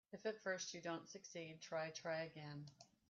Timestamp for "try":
1.61-1.91, 1.91-2.23